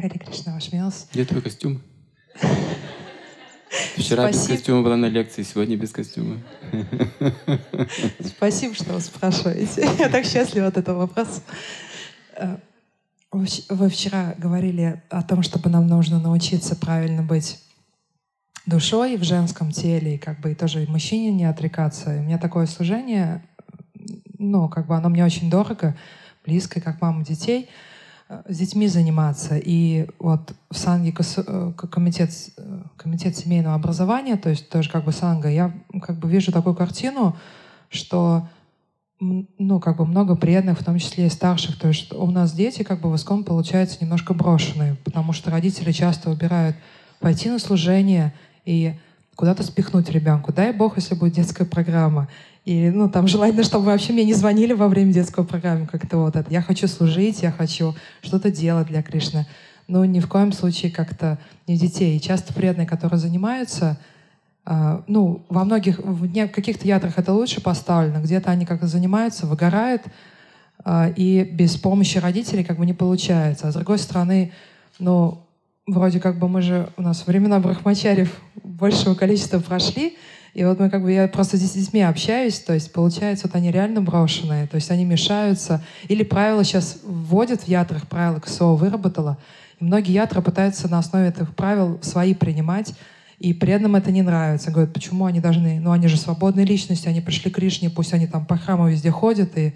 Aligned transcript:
Хари 0.00 0.18
Кришна, 0.18 0.54
ваш 0.54 0.72
милость. 0.72 1.08
Где 1.12 1.24
твой 1.24 1.42
костюм? 1.42 1.80
Вчера 3.96 4.28
без 4.28 4.36
Спасибо. 4.36 4.56
костюма 4.56 4.82
была 4.82 4.96
на 4.96 5.06
лекции, 5.06 5.42
сегодня 5.42 5.76
без 5.76 5.90
костюма. 5.90 6.40
Спасибо, 8.20 8.74
что 8.74 8.92
вы 8.94 9.00
спрашиваете. 9.00 9.88
Я 9.98 10.08
так 10.08 10.24
счастлива 10.24 10.66
от 10.68 10.76
этого 10.76 10.98
вопроса. 11.00 11.42
Э, 12.36 12.56
Вы 13.32 13.44
вч- 13.44 13.64
вы 13.68 13.88
вчера 13.88 14.34
говорили 14.38 15.02
о 15.10 15.22
том, 15.22 15.42
чтобы 15.42 15.70
нам 15.70 15.86
нужно 15.86 16.20
научиться 16.20 16.76
правильно 16.76 17.22
быть 17.22 17.58
душой 18.66 19.16
в 19.16 19.24
женском 19.24 19.72
теле, 19.72 20.14
и 20.14 20.18
как 20.18 20.40
бы 20.40 20.52
и 20.52 20.54
тоже 20.54 20.84
и 20.84 20.86
мужчине 20.86 21.32
не 21.32 21.44
отрекаться. 21.44 22.14
И 22.14 22.18
у 22.18 22.22
меня 22.22 22.38
такое 22.38 22.66
служение, 22.66 23.44
ну, 24.38 24.68
как 24.68 24.86
бы 24.86 24.96
оно 24.96 25.08
мне 25.08 25.24
очень 25.24 25.50
дорого, 25.50 25.96
близко, 26.46 26.80
как 26.80 27.00
мама 27.00 27.24
детей, 27.24 27.68
с 28.48 28.58
детьми 28.58 28.88
заниматься. 28.88 29.56
И 29.56 30.08
вот 30.18 30.54
в 30.70 30.76
Санге 30.76 31.14
э, 31.14 31.72
комитет, 31.90 32.30
э, 32.56 32.82
комитет 32.96 33.36
семейного 33.36 33.74
образования, 33.74 34.36
то 34.36 34.50
есть 34.50 34.68
тоже 34.68 34.90
как 34.90 35.04
бы 35.04 35.12
Санга, 35.12 35.48
я 35.48 35.72
как 36.02 36.18
бы 36.18 36.28
вижу 36.28 36.52
такую 36.52 36.74
картину, 36.74 37.36
что 37.88 38.48
ну, 39.20 39.80
как 39.80 39.96
бы 39.98 40.06
много 40.06 40.34
преданных, 40.36 40.80
в 40.80 40.84
том 40.84 40.98
числе 40.98 41.26
и 41.26 41.30
старших. 41.30 41.78
То 41.78 41.88
есть 41.88 42.12
у 42.12 42.30
нас 42.30 42.52
дети 42.52 42.82
как 42.82 43.00
бы 43.00 43.10
в 43.10 43.16
искон 43.16 43.44
получаются 43.44 43.98
немножко 44.00 44.34
брошенные, 44.34 44.96
потому 45.04 45.32
что 45.32 45.50
родители 45.50 45.92
часто 45.92 46.30
выбирают 46.30 46.76
пойти 47.20 47.48
на 47.48 47.58
служение 47.58 48.34
и 48.64 48.94
куда-то 49.36 49.62
спихнуть 49.62 50.10
ребенку. 50.10 50.52
Дай 50.52 50.72
бог, 50.72 50.96
если 50.96 51.14
будет 51.14 51.34
детская 51.34 51.64
программа. 51.64 52.28
И, 52.64 52.90
ну, 52.90 53.10
там 53.10 53.28
желательно, 53.28 53.62
чтобы 53.62 53.86
вообще 53.86 54.12
мне 54.12 54.24
не 54.24 54.34
звонили 54.34 54.72
во 54.72 54.88
время 54.88 55.12
детской 55.12 55.44
программы. 55.44 55.86
Как-то 55.86 56.18
вот 56.18 56.36
это. 56.36 56.50
Я 56.50 56.62
хочу 56.62 56.88
служить, 56.88 57.42
я 57.42 57.52
хочу 57.52 57.94
что-то 58.22 58.50
делать 58.50 58.86
для 58.88 59.02
Кришны. 59.02 59.46
Но 59.86 60.04
ни 60.04 60.20
в 60.20 60.28
коем 60.28 60.52
случае 60.52 60.90
как-то 60.90 61.38
не 61.66 61.76
детей. 61.76 62.16
И 62.16 62.20
часто 62.20 62.54
преданные, 62.54 62.86
которые 62.86 63.18
занимаются, 63.18 63.98
а, 64.64 65.04
ну, 65.06 65.44
во 65.50 65.64
многих, 65.64 65.98
в 65.98 66.48
каких-то 66.48 66.86
ятрах 66.86 67.18
это 67.18 67.32
лучше 67.34 67.60
поставлено, 67.60 68.22
где-то 68.22 68.50
они 68.50 68.64
как-то 68.64 68.86
занимаются, 68.86 69.46
выгорают, 69.46 70.02
а, 70.84 71.12
и 71.14 71.44
без 71.44 71.76
помощи 71.76 72.16
родителей 72.16 72.64
как 72.64 72.78
бы 72.78 72.86
не 72.86 72.94
получается. 72.94 73.68
А 73.68 73.72
с 73.72 73.74
другой 73.74 73.98
стороны, 73.98 74.52
ну, 74.98 75.42
вроде 75.86 76.20
как 76.20 76.38
бы 76.38 76.48
мы 76.48 76.62
же, 76.62 76.88
у 76.96 77.02
нас 77.02 77.26
времена 77.26 77.60
брахмачарев 77.60 78.40
большего 78.62 79.14
количества 79.14 79.58
прошли, 79.60 80.16
и 80.54 80.64
вот 80.64 80.78
мы 80.78 80.88
как 80.88 81.02
бы, 81.02 81.12
я 81.12 81.26
просто 81.26 81.56
здесь 81.56 81.72
с 81.72 81.74
детьми 81.74 82.00
общаюсь, 82.00 82.60
то 82.60 82.72
есть 82.72 82.92
получается, 82.92 83.48
вот 83.48 83.56
они 83.56 83.72
реально 83.72 84.00
брошенные, 84.00 84.68
то 84.68 84.76
есть 84.76 84.90
они 84.90 85.04
мешаются. 85.04 85.82
Или 86.08 86.22
правила 86.22 86.62
сейчас 86.62 87.00
вводят 87.04 87.62
в 87.62 87.68
ятрах, 87.68 88.06
правила 88.06 88.38
КСО 88.38 88.74
выработала, 88.74 89.36
и 89.80 89.84
многие 89.84 90.12
ятры 90.12 90.42
пытаются 90.42 90.88
на 90.88 91.00
основе 91.00 91.28
этих 91.28 91.54
правил 91.54 91.98
свои 92.02 92.34
принимать, 92.34 92.94
и 93.40 93.52
преданным 93.52 93.96
это 93.96 94.12
не 94.12 94.22
нравится. 94.22 94.70
Говорят, 94.70 94.94
почему 94.94 95.26
они 95.26 95.40
должны... 95.40 95.80
Ну, 95.80 95.90
они 95.90 96.06
же 96.06 96.16
свободные 96.16 96.64
личности, 96.64 97.08
они 97.08 97.20
пришли 97.20 97.50
к 97.50 97.56
Кришне, 97.56 97.90
пусть 97.90 98.14
они 98.14 98.28
там 98.28 98.46
по 98.46 98.56
храму 98.56 98.88
везде 98.88 99.10
ходят, 99.10 99.58
и 99.58 99.74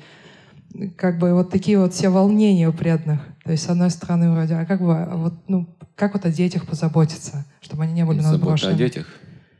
как 0.96 1.18
бы 1.18 1.34
вот 1.34 1.50
такие 1.50 1.78
вот 1.78 1.92
все 1.92 2.08
волнения 2.08 2.68
у 2.68 2.72
преданных. 2.72 3.20
То 3.48 3.52
есть, 3.52 3.64
с 3.64 3.70
одной 3.70 3.88
стороны, 3.88 4.30
вроде, 4.30 4.56
а 4.56 4.66
как 4.66 4.82
бы, 4.82 4.94
а 4.94 5.16
вот, 5.16 5.32
ну, 5.48 5.66
как 5.96 6.12
вот 6.12 6.26
о 6.26 6.30
детях 6.30 6.66
позаботиться, 6.66 7.46
чтобы 7.62 7.84
они 7.84 7.94
не 7.94 8.04
были 8.04 8.18
у 8.18 8.22
нас 8.22 8.32
Забота 8.32 8.68
о 8.68 8.74
детях. 8.74 9.06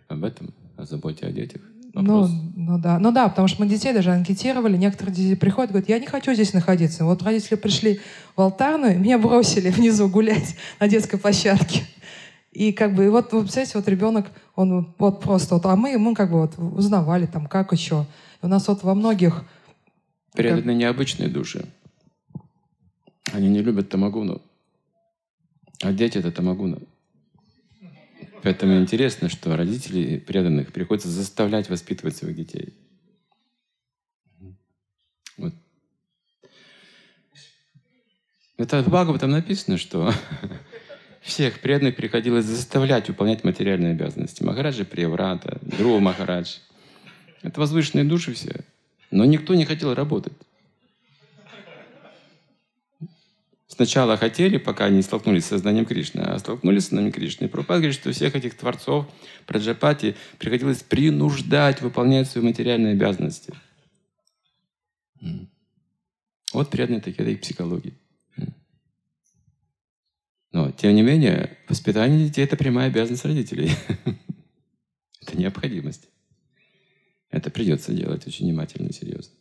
Об 0.09 0.25
этом, 0.25 0.53
о 0.77 0.85
заботе 0.85 1.25
о 1.25 1.33
детях. 1.33 1.63
Ну, 1.95 2.03
Вопрос. 2.03 2.31
ну 2.55 2.79
да, 2.79 2.99
ну 2.99 3.13
да, 3.13 3.31
потому 3.31 3.49
что 3.49 3.63
мы 3.63 3.67
детей 3.67 3.95
даже 3.95 4.11
анкетировали, 4.11 4.77
некоторые 4.77 5.15
дети 5.17 5.35
приходят, 5.37 5.71
говорят, 5.71 5.89
я 5.89 5.99
не 5.99 6.07
хочу 6.07 6.35
здесь 6.35 6.53
находиться. 6.53 7.07
Вот 7.07 7.23
родители 7.23 7.55
пришли 7.55 8.01
в 8.37 8.43
алтарную, 8.43 9.01
меня 9.01 9.17
бросили 9.17 9.71
внизу 9.71 10.07
гулять 10.11 10.55
на 10.81 10.87
детской 10.87 11.17
площадке. 11.17 11.85
И 12.53 12.75
как 12.75 12.95
бы, 12.95 13.07
и 13.07 13.09
вот, 13.09 13.33
вы 13.33 13.41
представляете, 13.41 13.79
вот 13.79 13.89
ребенок, 13.89 14.27
он 14.55 14.95
вот 14.99 15.23
просто, 15.23 15.55
вот, 15.55 15.65
а 15.65 15.77
мы 15.77 15.93
ему 15.93 16.15
как 16.15 16.31
бы 16.31 16.41
вот 16.43 16.59
узнавали 16.59 17.25
там, 17.25 17.47
как 17.47 17.73
еще. 17.73 18.05
И 18.43 18.45
у 18.45 18.49
нас 18.49 18.69
вот 18.69 18.83
во 18.83 18.95
многих, 18.95 19.45
Преданные 20.35 20.77
необычные 20.77 21.29
души. 21.31 21.67
Они 23.39 23.49
не 23.51 23.63
любят 23.63 23.89
тамагуну. 23.89 24.43
А 25.81 25.93
дети— 25.93 26.19
это 26.21 26.33
тамагуна. 26.33 26.81
Поэтому 28.43 28.81
интересно, 28.81 29.29
что 29.29 29.57
родители 29.57 30.19
преданных 30.19 30.73
приходится 30.73 31.09
заставлять 31.09 31.71
воспитывать 31.71 32.17
своих 32.17 32.35
детей. 32.35 32.75
Вот. 35.37 35.55
Это 38.57 38.83
в 38.83 38.89
Бхагаватам 38.89 39.31
написано, 39.31 39.79
что 39.79 40.13
всех 41.21 41.61
преданных 41.61 41.95
приходилось 41.95 42.45
заставлять 42.45 43.07
выполнять 43.07 43.45
материальные 43.45 43.93
обязанности. 43.93 44.43
Махараджи 44.43 44.85
Приеврата, 44.85 45.61
Друва 45.63 46.01
Махарадж. 46.01 46.57
Это 47.43 47.61
возвышенные 47.61 48.05
души 48.05 48.35
все. 48.35 48.65
Но 49.13 49.25
никто 49.25 49.55
не 49.55 49.65
хотел 49.65 49.95
работать. 49.95 50.33
Сначала 53.79 54.17
хотели, 54.17 54.57
пока 54.57 54.89
не 54.89 55.03
столкнулись 55.03 55.45
с 55.45 55.51
сознанием 55.51 55.87
Кришны, 55.87 56.19
а 56.23 56.37
столкнулись 56.41 56.83
с 56.83 56.87
сознанием 56.87 57.13
Кришны. 57.13 57.45
И 57.45 57.49
Прабхупада 57.49 57.83
говорит, 57.83 57.95
что 57.95 58.11
всех 58.11 58.35
этих 58.35 58.57
творцов 58.57 59.07
Праджапати 59.47 60.17
приходилось 60.41 60.83
принуждать 60.83 61.81
выполнять 61.81 62.29
свои 62.29 62.43
материальные 62.43 62.95
обязанности. 62.95 63.55
Вот 66.53 66.71
преданные 66.71 67.01
такие, 67.01 67.23
это 67.23 67.31
их 67.31 67.41
психология. 67.41 67.95
М. 68.37 68.53
Но, 70.51 70.73
тем 70.73 70.97
не 70.97 71.03
менее, 71.03 71.57
воспитание 71.69 72.27
детей– 72.27 72.43
это 72.47 72.57
прямая 72.57 72.89
обязанность 72.89 73.27
родителей. 73.27 73.71
Это 75.23 75.39
необходимость. 75.39 76.09
Это 77.31 77.49
придется 77.53 77.93
делать 77.93 78.27
очень 78.27 78.47
внимательно 78.47 78.89
и 78.89 78.93
серьезно. 78.93 79.35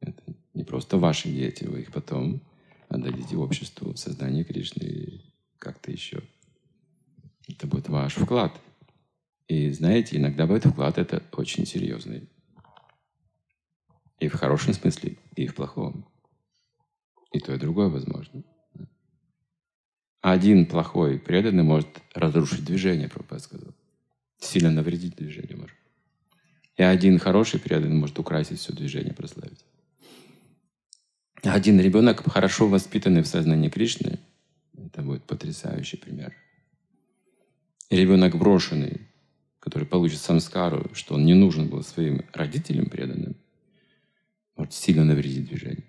Это 0.00 0.22
не 0.54 0.64
просто 0.64 0.96
ваши 0.96 1.28
дети, 1.28 1.64
вы 1.64 1.82
их 1.82 1.92
потом 1.92 2.40
отдадите 2.96 3.36
обществу 3.36 3.92
в 3.92 3.98
сознании 3.98 4.42
Кришны 4.42 5.22
как-то 5.58 5.90
еще. 5.90 6.22
Это 7.48 7.66
будет 7.66 7.88
ваш 7.88 8.14
вклад. 8.14 8.52
И 9.48 9.70
знаете, 9.70 10.16
иногда 10.16 10.44
бывает 10.44 10.66
вклад 10.66 10.98
это 10.98 11.22
очень 11.32 11.66
серьезный. 11.66 12.28
И 14.18 14.28
в 14.28 14.34
хорошем 14.34 14.72
смысле, 14.72 15.16
и 15.36 15.46
в 15.46 15.54
плохом. 15.54 16.06
И 17.32 17.38
то, 17.38 17.54
и 17.54 17.58
другое 17.58 17.88
возможно. 17.88 18.42
Один 20.20 20.66
плохой 20.66 21.20
преданный 21.20 21.62
может 21.62 21.88
разрушить 22.14 22.64
движение, 22.64 23.08
Прабхупада 23.08 23.42
сказал. 23.42 23.74
Сильно 24.38 24.70
навредить 24.70 25.16
движению 25.16 25.58
может. 25.58 25.76
И 26.76 26.82
один 26.82 27.18
хороший 27.18 27.60
преданный 27.60 27.96
может 27.96 28.18
украсить 28.18 28.58
все 28.58 28.72
движение, 28.72 29.14
прославить. 29.14 29.64
Один 31.46 31.80
ребенок, 31.80 32.28
хорошо 32.30 32.68
воспитанный 32.68 33.22
в 33.22 33.26
сознании 33.26 33.68
Кришны, 33.68 34.18
это 34.76 35.02
будет 35.02 35.24
потрясающий 35.24 35.96
пример. 35.96 36.34
Ребенок 37.90 38.36
брошенный, 38.36 39.02
который 39.60 39.86
получит 39.86 40.20
самскару, 40.20 40.90
что 40.92 41.14
он 41.14 41.24
не 41.24 41.34
нужен 41.34 41.68
был 41.68 41.82
своим 41.82 42.24
родителям 42.32 42.86
преданным, 42.86 43.36
может 44.56 44.72
сильно 44.72 45.04
навредить 45.04 45.48
движению. 45.48 45.84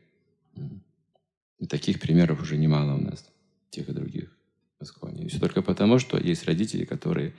И 1.59 1.65
таких 1.65 1.99
примеров 1.99 2.41
уже 2.41 2.55
немало 2.55 2.95
у 2.95 3.01
нас, 3.01 3.27
тех 3.71 3.89
и 3.89 3.93
других 3.93 4.37
в 4.79 4.83
Исконе. 4.83 5.25
И 5.25 5.27
все 5.27 5.39
только 5.39 5.63
потому, 5.63 5.97
что 5.97 6.19
есть 6.19 6.45
родители, 6.45 6.85
которые 6.85 7.33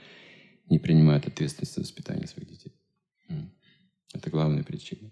не 0.69 0.77
принимают 0.77 1.25
ответственность 1.25 1.75
за 1.75 1.81
воспитание 1.81 2.27
своих 2.27 2.49
детей. 2.49 2.73
Это 4.13 4.29
главная 4.29 4.63
причина. 4.63 5.08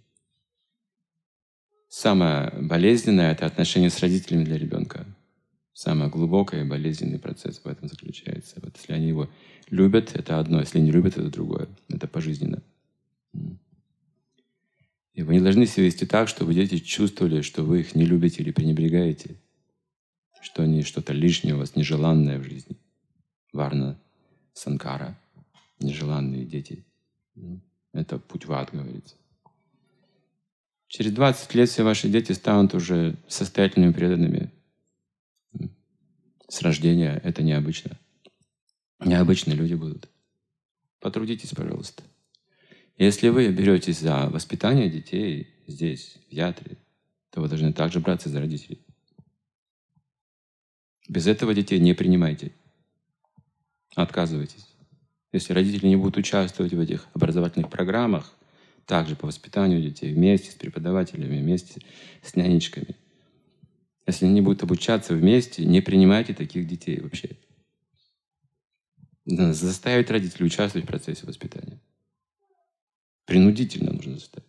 Самое 2.07 2.53
болезненное– 2.61 3.31
это 3.33 3.45
отношение 3.45 3.89
с 3.89 3.99
родителями 3.99 4.45
для 4.45 4.57
ребенка. 4.57 5.05
Самый 5.73 6.07
глубокий 6.07 6.61
и 6.61 6.63
болезненный 6.63 7.19
процесс 7.19 7.59
в 7.59 7.67
этом 7.67 7.89
заключается. 7.89 8.61
Вот 8.61 8.77
если 8.77 8.93
они 8.93 9.09
его 9.09 9.29
любят, 9.69 10.15
это 10.15 10.39
одно, 10.39 10.61
если 10.61 10.79
не 10.79 10.89
любят, 10.89 11.17
это 11.17 11.29
другое. 11.29 11.67
Это 11.89 12.07
пожизненно. 12.07 12.63
И 15.15 15.21
вы 15.21 15.33
не 15.33 15.41
должны 15.41 15.65
себя 15.65 15.83
вести 15.83 16.05
так, 16.05 16.29
чтобы 16.29 16.53
дети 16.53 16.77
чувствовали, 16.77 17.41
что 17.41 17.63
вы 17.63 17.81
их 17.81 17.93
не 17.93 18.05
любите 18.05 18.41
или 18.41 18.51
пренебрегаете, 18.51 19.35
что 20.39 20.63
они 20.63 20.83
что-то 20.83 21.11
лишнее 21.11 21.55
у 21.55 21.57
вас, 21.57 21.75
нежеланное 21.75 22.39
в 22.39 22.45
жизни. 22.45 22.77
Варна, 23.51 23.99
санкара, 24.53 25.19
нежеланные 25.81 26.45
дети. 26.45 26.85
Это 27.91 28.17
путь 28.17 28.45
в 28.45 28.53
ад, 28.53 28.69
говорится. 28.71 29.17
Через 30.87 31.11
20 31.11 31.53
лет 31.55 31.69
все 31.69 31.83
ваши 31.83 32.07
дети 32.07 32.31
станут 32.31 32.73
уже 32.73 33.17
состоятельными, 33.27 33.91
преданными. 33.91 34.51
С 36.47 36.61
рождения 36.61 37.19
это 37.23 37.43
необычно. 37.43 37.99
Необычные 39.03 39.55
люди 39.55 39.73
будут. 39.73 40.07
Потрудитесь, 40.99 41.49
пожалуйста. 41.49 42.03
Если 42.97 43.29
вы 43.29 43.51
беретесь 43.51 43.99
за 43.99 44.29
воспитание 44.29 44.89
детей 44.89 45.53
здесь, 45.67 46.17
в 46.29 46.33
Ятре, 46.33 46.77
то 47.31 47.41
вы 47.41 47.49
должны 47.49 47.73
также 47.73 47.99
браться 47.99 48.29
за 48.29 48.39
родителей. 48.39 48.79
Без 51.07 51.27
этого 51.27 51.53
детей 51.53 51.79
не 51.79 51.93
принимайте. 51.93 52.53
Отказывайтесь. 53.95 54.67
Если 55.31 55.53
родители 55.53 55.87
не 55.87 55.95
будут 55.95 56.17
участвовать 56.17 56.73
в 56.73 56.79
этих 56.79 57.07
образовательных 57.13 57.69
программах, 57.69 58.36
также 58.87 59.15
по 59.15 59.27
воспитанию 59.27 59.81
детей, 59.81 60.13
вместе 60.13 60.49
с 60.49 60.55
преподавателями, 60.55 61.39
вместе 61.39 61.81
с 62.23 62.35
нянечками. 62.35 62.95
Если 64.07 64.25
они 64.25 64.41
будут 64.41 64.63
обучаться 64.63 65.13
вместе, 65.13 65.65
не 65.65 65.81
принимайте 65.81 66.33
таких 66.33 66.65
детей 66.65 66.99
вообще. 67.01 67.31
Надо 69.25 69.53
заставить 69.53 70.09
родителей 70.09 70.45
участвовать 70.45 70.85
в 70.85 70.87
процессе 70.87 71.27
воспитания. 71.27 71.81
Принудительно 73.25 73.91
нужно 73.91 74.13
заставить. 74.13 74.46